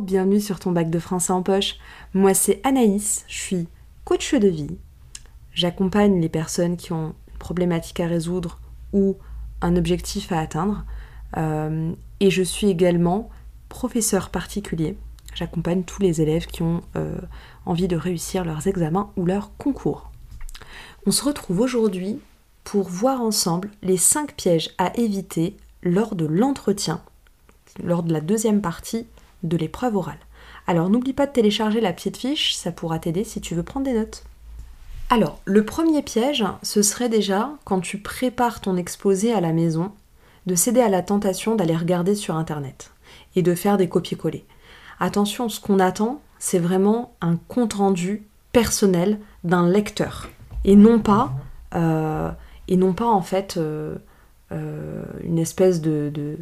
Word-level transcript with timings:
bienvenue 0.00 0.40
sur 0.40 0.60
ton 0.60 0.72
bac 0.72 0.90
de 0.90 0.98
français 0.98 1.32
en 1.32 1.42
poche. 1.42 1.76
Moi 2.14 2.34
c'est 2.34 2.60
Anaïs, 2.64 3.24
je 3.26 3.38
suis 3.38 3.68
coach 4.04 4.34
de 4.34 4.48
vie. 4.48 4.78
J'accompagne 5.52 6.20
les 6.20 6.28
personnes 6.28 6.76
qui 6.76 6.92
ont 6.92 7.14
une 7.30 7.38
problématique 7.38 8.00
à 8.00 8.06
résoudre 8.06 8.60
ou 8.92 9.16
un 9.60 9.76
objectif 9.76 10.30
à 10.30 10.40
atteindre. 10.40 10.84
Euh, 11.36 11.92
et 12.20 12.30
je 12.30 12.42
suis 12.42 12.68
également 12.68 13.28
professeur 13.68 14.30
particulier. 14.30 14.96
J'accompagne 15.34 15.82
tous 15.82 16.00
les 16.00 16.20
élèves 16.20 16.46
qui 16.46 16.62
ont 16.62 16.82
euh, 16.96 17.18
envie 17.66 17.88
de 17.88 17.96
réussir 17.96 18.44
leurs 18.44 18.66
examens 18.66 19.10
ou 19.16 19.26
leurs 19.26 19.56
concours. 19.56 20.10
On 21.06 21.10
se 21.10 21.24
retrouve 21.24 21.60
aujourd'hui 21.60 22.20
pour 22.62 22.88
voir 22.88 23.20
ensemble 23.20 23.70
les 23.82 23.96
5 23.96 24.34
pièges 24.34 24.70
à 24.78 24.96
éviter 24.96 25.56
lors 25.82 26.14
de 26.14 26.24
l'entretien, 26.24 27.00
lors 27.82 28.02
de 28.02 28.12
la 28.12 28.20
deuxième 28.20 28.60
partie 28.60 29.06
de 29.42 29.56
l'épreuve 29.56 29.96
orale. 29.96 30.18
Alors 30.66 30.90
n'oublie 30.90 31.12
pas 31.12 31.26
de 31.26 31.32
télécharger 31.32 31.80
la 31.80 31.92
petite 31.92 32.16
fiche, 32.16 32.54
ça 32.54 32.72
pourra 32.72 32.98
t'aider 32.98 33.24
si 33.24 33.40
tu 33.40 33.54
veux 33.54 33.62
prendre 33.62 33.86
des 33.86 33.94
notes. 33.94 34.24
Alors, 35.10 35.40
le 35.46 35.64
premier 35.64 36.02
piège, 36.02 36.44
ce 36.62 36.82
serait 36.82 37.08
déjà, 37.08 37.50
quand 37.64 37.80
tu 37.80 37.98
prépares 37.98 38.60
ton 38.60 38.76
exposé 38.76 39.32
à 39.32 39.40
la 39.40 39.54
maison, 39.54 39.92
de 40.44 40.54
céder 40.54 40.82
à 40.82 40.90
la 40.90 41.02
tentation 41.02 41.54
d'aller 41.54 41.76
regarder 41.76 42.14
sur 42.14 42.36
Internet 42.36 42.92
et 43.36 43.42
de 43.42 43.54
faire 43.54 43.78
des 43.78 43.88
copier-coller. 43.88 44.44
Attention, 45.00 45.48
ce 45.48 45.60
qu'on 45.60 45.78
attend, 45.78 46.20
c'est 46.38 46.58
vraiment 46.58 47.14
un 47.20 47.36
compte-rendu 47.48 48.26
personnel 48.52 49.18
d'un 49.44 49.68
lecteur 49.68 50.28
et 50.64 50.76
non 50.76 50.98
pas, 50.98 51.32
euh, 51.74 52.30
en 53.00 53.22
fait 53.22 53.56
euh, 53.56 53.96
euh, 54.52 55.04
une 55.22 55.38
espèce 55.38 55.80
de, 55.80 56.38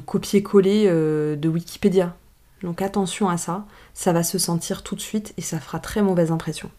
copier-coller 0.00 0.86
de 0.88 1.48
Wikipédia. 1.48 2.14
Donc 2.62 2.82
attention 2.82 3.28
à 3.28 3.36
ça, 3.36 3.64
ça 3.92 4.12
va 4.12 4.22
se 4.22 4.38
sentir 4.38 4.82
tout 4.82 4.94
de 4.94 5.00
suite 5.00 5.34
et 5.36 5.42
ça 5.42 5.60
fera 5.60 5.78
très 5.78 6.02
mauvaise 6.02 6.30
impression. 6.30 6.70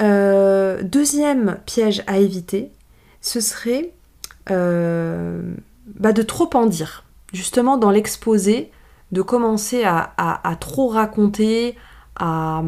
deuxième 0.00 1.58
piège 1.66 2.02
à 2.06 2.18
éviter, 2.18 2.70
ce 3.20 3.40
serait 3.40 3.92
bah, 4.48 6.12
de 6.12 6.22
trop 6.22 6.50
en 6.54 6.66
dire. 6.66 7.04
Justement, 7.32 7.76
dans 7.76 7.90
l'exposé, 7.90 8.70
de 9.12 9.22
commencer 9.22 9.84
à 9.84 10.56
trop 10.60 10.88
raconter, 10.88 11.76
à, 12.16 12.62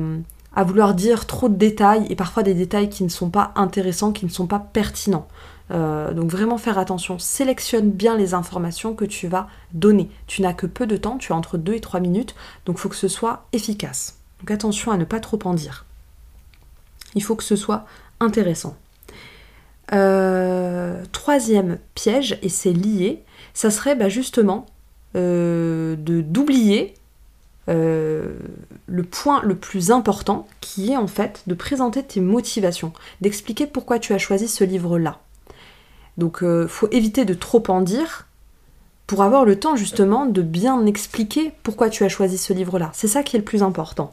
à 0.59 0.65
vouloir 0.65 0.93
dire 0.93 1.29
trop 1.29 1.49
de 1.49 1.55
détails 1.55 2.05
et 2.11 2.17
parfois 2.17 2.43
des 2.43 2.53
détails 2.53 2.89
qui 2.89 3.05
ne 3.05 3.09
sont 3.09 3.31
pas 3.31 3.53
intéressants, 3.55 4.11
qui 4.11 4.25
ne 4.25 4.31
sont 4.31 4.49
pas 4.49 4.59
pertinents. 4.59 5.29
Euh, 5.71 6.13
donc 6.13 6.33
vraiment 6.33 6.59
faire 6.59 6.79
attention, 6.81 7.21
sélectionne 7.21 7.93
bien 7.93 8.17
les 8.17 8.35
informations 8.35 8.93
que 8.93 9.05
tu 9.05 9.29
vas 9.29 9.47
donner. 9.73 10.11
Tu 10.27 10.43
n'as 10.43 10.55
que 10.55 10.67
peu 10.67 10.89
de 10.89 10.97
temps, 10.97 11.17
tu 11.17 11.33
as 11.33 11.37
entre 11.37 11.59
2 11.59 11.75
et 11.75 11.81
3 11.81 12.01
minutes, 12.01 12.35
donc 12.67 12.75
il 12.77 12.81
faut 12.81 12.89
que 12.89 12.97
ce 12.97 13.07
soit 13.07 13.47
efficace. 13.53 14.19
Donc 14.41 14.51
attention 14.51 14.91
à 14.91 14.97
ne 14.97 15.05
pas 15.05 15.21
trop 15.21 15.39
en 15.45 15.55
dire. 15.55 15.87
Il 17.15 17.23
faut 17.23 17.37
que 17.37 17.45
ce 17.45 17.55
soit 17.55 17.85
intéressant. 18.19 18.77
Euh, 19.93 21.05
troisième 21.13 21.79
piège, 21.95 22.37
et 22.43 22.49
c'est 22.49 22.73
lié, 22.73 23.23
ça 23.55 23.71
serait 23.71 23.95
bah, 23.95 24.09
justement 24.09 24.67
euh, 25.15 25.95
d'oublier 25.97 26.95
euh, 27.69 28.39
le 28.87 29.03
point 29.03 29.43
le 29.43 29.55
plus 29.55 29.91
important 29.91 30.47
qui 30.61 30.93
est 30.93 30.97
en 30.97 31.07
fait 31.07 31.43
de 31.47 31.55
présenter 31.55 32.03
tes 32.03 32.21
motivations, 32.21 32.93
d'expliquer 33.21 33.67
pourquoi 33.67 33.99
tu 33.99 34.15
as 34.15 34.19
choisi 34.19 34.49
ce 34.49 34.65
livre-là. 34.65 35.21
Donc 36.17 36.39
il 36.41 36.47
euh, 36.47 36.69
faut 36.69 36.89
éviter 36.91 37.25
de 37.25 37.35
trop 37.35 37.63
en 37.69 37.81
dire 37.81 38.27
pour 39.07 39.23
avoir 39.23 39.45
le 39.45 39.59
temps 39.59 39.77
justement 39.77 40.27
de 40.27 40.43
bien 40.43 40.85
expliquer 40.87 41.53
pourquoi 41.63 41.91
tu 41.91 42.05
as 42.05 42.09
choisi 42.09 42.39
ce 42.39 42.53
livre-là. 42.53 42.91
C'est 42.95 43.09
ça 43.09 43.23
qui 43.23 43.37
est 43.37 43.41
le 43.41 43.45
plus 43.45 43.63
important. 43.63 44.13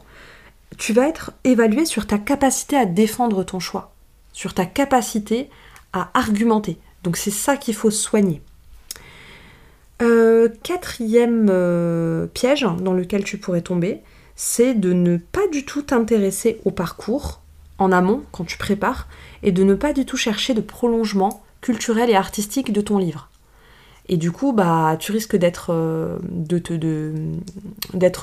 Tu 0.78 0.92
vas 0.92 1.08
être 1.08 1.32
évalué 1.44 1.86
sur 1.86 2.06
ta 2.06 2.18
capacité 2.18 2.76
à 2.76 2.86
défendre 2.86 3.44
ton 3.44 3.60
choix, 3.60 3.92
sur 4.32 4.54
ta 4.54 4.66
capacité 4.66 5.48
à 5.92 6.10
argumenter. 6.14 6.78
Donc 7.04 7.16
c'est 7.16 7.30
ça 7.30 7.56
qu'il 7.56 7.74
faut 7.74 7.90
soigner. 7.90 8.42
Euh, 10.02 10.48
quatrième 10.62 11.48
euh, 11.48 12.26
piège 12.26 12.66
dans 12.80 12.92
lequel 12.92 13.24
tu 13.24 13.38
pourrais 13.38 13.62
tomber, 13.62 14.02
c'est 14.34 14.74
de 14.74 14.92
ne 14.92 15.16
pas 15.16 15.48
du 15.48 15.64
tout 15.64 15.82
t'intéresser 15.82 16.60
au 16.64 16.70
parcours 16.70 17.40
en 17.78 17.92
amont 17.92 18.22
quand 18.30 18.44
tu 18.44 18.58
prépares 18.58 19.08
et 19.42 19.52
de 19.52 19.64
ne 19.64 19.74
pas 19.74 19.94
du 19.94 20.04
tout 20.04 20.18
chercher 20.18 20.52
de 20.52 20.60
prolongement 20.60 21.42
culturel 21.62 22.10
et 22.10 22.14
artistique 22.14 22.72
de 22.72 22.80
ton 22.82 22.98
livre. 22.98 23.30
Et 24.08 24.18
du 24.18 24.30
coup, 24.30 24.52
bah, 24.52 24.96
tu 25.00 25.12
risques 25.12 25.36
d'être 25.36 25.72
euh, 25.72 26.18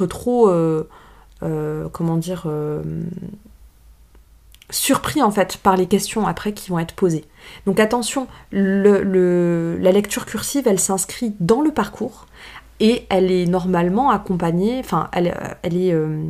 trop 0.08 0.52
comment 1.92 2.18
dire 2.18 2.48
surpris 4.70 5.22
en 5.22 5.32
fait 5.32 5.58
par 5.58 5.78
les 5.78 5.86
questions 5.86 6.28
après 6.28 6.54
qui 6.54 6.70
vont 6.70 6.80
être 6.80 6.96
posées. 6.96 7.26
Donc 7.66 7.80
attention, 7.80 8.28
la 8.52 9.92
lecture 9.92 10.26
cursive, 10.26 10.68
elle 10.68 10.80
s'inscrit 10.80 11.36
dans 11.40 11.62
le 11.62 11.72
parcours 11.72 12.26
et 12.80 13.06
elle 13.10 13.32
est 13.32 13.46
normalement 13.46 14.10
accompagnée, 14.10 14.80
enfin 14.80 15.10
elle, 15.14 15.58
elle 15.62 15.78
est... 15.78 15.94
Euh, 15.94 16.22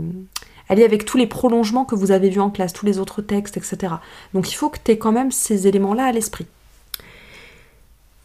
elle 0.70 0.80
est 0.80 0.86
avec 0.86 1.04
tous 1.04 1.18
les 1.18 1.28
prolongements 1.28 1.84
que 1.84 1.94
vous 1.94 2.12
avez 2.12 2.30
vus 2.30 2.40
en 2.40 2.50
classe, 2.50 2.72
tous 2.72 2.86
les 2.86 2.98
autres 2.98 3.22
textes, 3.22 3.58
etc. 3.58 3.96
Donc 4.34 4.50
il 4.50 4.56
faut 4.56 4.70
que 4.70 4.78
tu 4.84 4.92
aies 4.92 4.98
quand 4.98 5.12
même 5.12 5.30
ces 5.30 5.68
éléments-là 5.68 6.06
à 6.06 6.12
l'esprit. 6.14 6.48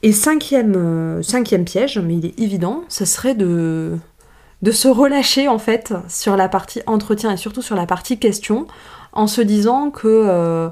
Et 0.03 0.13
cinquième, 0.13 0.75
euh, 0.77 1.23
cinquième 1.23 1.65
piège, 1.65 1.99
mais 1.99 2.17
il 2.17 2.27
est 2.27 2.39
évident, 2.39 2.85
ce 2.89 3.05
serait 3.05 3.35
de, 3.35 3.99
de 4.63 4.71
se 4.71 4.87
relâcher 4.87 5.49
en 5.49 5.59
fait 5.59 5.93
sur 6.09 6.37
la 6.37 6.49
partie 6.49 6.81
entretien 6.87 7.33
et 7.33 7.37
surtout 7.37 7.63
sur 7.63 7.75
la 7.75 7.87
partie 7.87 8.19
question 8.19 8.67
en 9.13 9.27
se 9.27 9.41
disant 9.41 9.91
que 9.91 10.07
euh, 10.07 10.69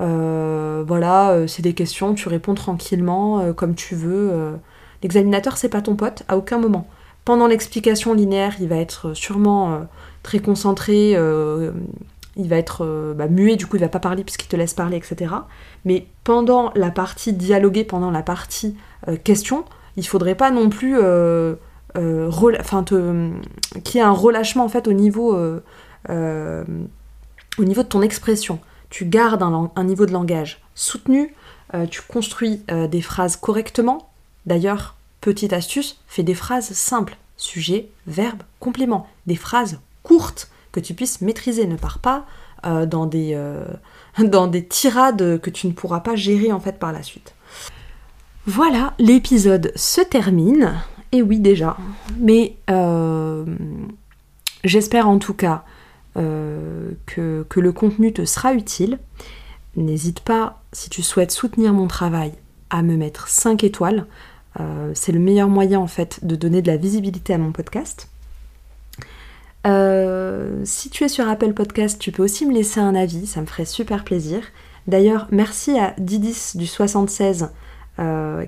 euh, 0.00 0.84
voilà, 0.86 1.30
euh, 1.30 1.46
c'est 1.46 1.62
des 1.62 1.74
questions, 1.74 2.14
tu 2.14 2.28
réponds 2.28 2.54
tranquillement, 2.54 3.52
comme 3.54 3.74
tu 3.74 3.94
veux. 3.94 4.58
L'examinateur, 5.02 5.56
c'est 5.56 5.68
pas 5.68 5.82
ton 5.82 5.96
pote 5.96 6.24
à 6.28 6.36
aucun 6.36 6.58
moment. 6.58 6.88
Pendant 7.24 7.46
l'explication 7.46 8.14
linéaire, 8.14 8.54
il 8.60 8.68
va 8.68 8.76
être 8.76 9.14
sûrement 9.14 9.86
très 10.22 10.38
concentré, 10.38 11.12
il 11.12 12.48
va 12.48 12.56
être 12.56 13.14
bah, 13.16 13.28
muet, 13.28 13.56
du 13.56 13.66
coup 13.66 13.76
il 13.76 13.80
va 13.80 13.88
pas 13.88 14.00
parler 14.00 14.24
puisqu'il 14.24 14.48
te 14.48 14.56
laisse 14.56 14.74
parler, 14.74 14.96
etc. 14.96 15.34
Mais 15.84 16.06
pendant 16.24 16.72
la 16.74 16.90
partie 16.90 17.32
dialoguée, 17.32 17.84
pendant 17.84 18.10
la 18.10 18.22
partie 18.22 18.76
question, 19.24 19.64
il 19.96 20.06
faudrait 20.06 20.36
pas 20.36 20.50
non 20.50 20.70
plus 20.70 20.96
qu'il 23.84 23.94
y 23.94 23.98
ait 23.98 24.00
un 24.00 24.12
relâchement 24.12 24.64
en 24.64 24.68
fait 24.68 24.88
au 24.88 24.92
niveau 24.92 25.36
au 27.58 27.64
niveau 27.64 27.82
de 27.82 27.88
ton 27.88 28.02
expression, 28.02 28.60
tu 28.90 29.04
gardes 29.04 29.42
un, 29.42 29.84
niveau 29.84 30.06
de 30.06 30.12
langage 30.12 30.60
soutenu, 30.74 31.34
euh, 31.74 31.86
tu 31.86 32.00
construis 32.02 32.62
euh, 32.70 32.88
des 32.88 33.02
phrases 33.02 33.36
correctement. 33.36 34.10
D'ailleurs, 34.46 34.96
petite 35.20 35.52
astuce, 35.52 36.00
fais 36.06 36.22
des 36.22 36.34
phrases 36.34 36.72
simples. 36.72 37.16
Sujet, 37.36 37.88
verbe, 38.06 38.42
complément. 38.60 39.06
Des 39.26 39.36
phrases 39.36 39.78
courtes 40.02 40.50
que 40.72 40.80
tu 40.80 40.94
puisses 40.94 41.20
maîtriser. 41.20 41.66
Ne 41.66 41.76
pars 41.76 41.98
pas 41.98 42.24
euh, 42.64 42.86
dans, 42.86 43.06
des, 43.06 43.38
dans 44.18 44.46
des 44.46 44.64
tirades 44.64 45.40
que 45.40 45.50
tu 45.50 45.66
ne 45.66 45.72
pourras 45.72 46.00
pas 46.00 46.16
gérer 46.16 46.52
en 46.52 46.60
fait 46.60 46.78
par 46.78 46.92
la 46.92 47.02
suite. 47.02 47.34
Voilà, 48.46 48.94
l'épisode 48.98 49.72
se 49.76 50.00
termine. 50.00 50.74
Et 51.12 51.22
oui 51.22 51.38
déjà. 51.38 51.76
Mais 52.18 52.56
j'espère 54.64 55.08
en 55.08 55.18
tout 55.18 55.34
cas 55.34 55.64
euh, 56.18 56.90
que, 57.06 57.44
le 57.56 57.72
contenu 57.72 58.12
te 58.12 58.24
sera 58.24 58.52
utile. 58.52 58.98
N'hésite 59.76 60.20
pas, 60.20 60.62
si 60.72 60.90
tu 60.90 61.02
souhaites 61.02 61.30
soutenir 61.30 61.72
mon 61.72 61.86
travail, 61.86 62.32
à 62.70 62.82
me 62.82 62.96
mettre 62.96 63.28
5 63.28 63.62
étoiles. 63.64 64.06
Euh, 64.58 64.90
c'est 64.94 65.12
le 65.12 65.20
meilleur 65.20 65.48
moyen 65.48 65.78
en 65.78 65.86
fait 65.86 66.24
de 66.24 66.34
donner 66.34 66.62
de 66.62 66.70
la 66.70 66.76
visibilité 66.76 67.34
à 67.34 67.38
mon 67.38 67.52
podcast. 67.52 68.08
Euh, 69.66 70.60
si 70.64 70.90
tu 70.90 71.04
es 71.04 71.08
sur 71.08 71.28
Apple 71.28 71.52
Podcast, 71.52 72.00
tu 72.00 72.10
peux 72.10 72.22
aussi 72.22 72.46
me 72.46 72.54
laisser 72.54 72.80
un 72.80 72.94
avis, 72.94 73.26
ça 73.26 73.40
me 73.40 73.46
ferait 73.46 73.64
super 73.64 74.04
plaisir. 74.04 74.40
D'ailleurs, 74.86 75.28
merci 75.30 75.78
à 75.78 75.94
Didis 75.98 76.52
du 76.54 76.66
76 76.66 77.50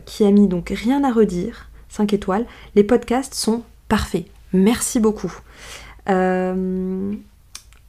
qui 0.06 0.24
a 0.24 0.30
mis 0.30 0.46
donc 0.46 0.72
rien 0.74 1.02
à 1.02 1.10
redire, 1.10 1.68
5 1.88 2.12
étoiles. 2.12 2.46
Les 2.76 2.84
podcasts 2.84 3.34
sont 3.34 3.62
parfaits. 3.88 4.26
Merci 4.52 5.00
beaucoup. 5.00 5.32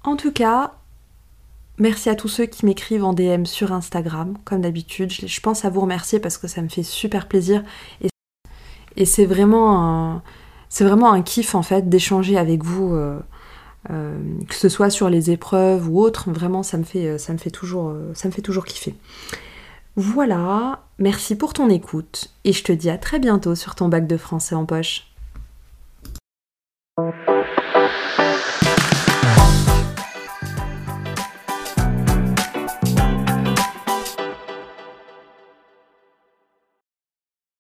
En 0.04 0.16
tout 0.16 0.32
cas, 0.32 0.74
merci 1.78 2.10
à 2.10 2.16
tous 2.16 2.28
ceux 2.28 2.46
qui 2.46 2.66
m'écrivent 2.66 3.04
en 3.04 3.14
DM 3.14 3.46
sur 3.46 3.72
Instagram, 3.72 4.38
comme 4.46 4.62
d'habitude. 4.62 5.12
Je, 5.12 5.40
pense 5.42 5.64
à 5.64 5.70
vous 5.70 5.82
remercier 5.82 6.20
parce 6.20 6.38
que 6.38 6.48
ça 6.48 6.62
me 6.62 6.70
fait 6.70 6.84
super 6.84 7.28
plaisir. 7.28 7.64
Et, 8.96 9.06
c'est 9.06 9.26
vraiment 9.26 10.22
un, 11.14 11.22
kiff 11.22 11.56
en 11.56 11.62
fait 11.62 11.88
d'échanger 11.88 12.38
avec 12.38 12.64
vous. 12.64 12.94
Euh, 12.94 13.20
euh, 13.90 14.16
que 14.48 14.54
ce 14.54 14.70
soit 14.70 14.92
sur 14.92 15.10
les 15.10 15.32
épreuves 15.32 15.90
ou 15.90 16.00
autres, 16.00 16.30
vraiment 16.30 16.62
toujours, 17.52 17.96
ça 18.14 18.28
me 18.28 18.34
fait 18.34 18.44
toujours 18.44 18.66
kiffer. 18.66 18.96
Voilà, 19.96 20.84
merci 21.00 21.36
pour 21.36 21.54
ton 21.54 21.70
écoute 21.70 22.32
et 22.46 22.54
je 22.54 22.64
te 22.64 22.72
dis 22.72 22.90
à 22.90 22.98
très 22.98 23.20
bientôt 23.20 23.56
sur 23.56 23.76
ton 23.76 23.90
bac 23.90 24.08
de 24.08 24.18
français 24.18 24.56
en 24.56 24.66
poche. 24.66 25.11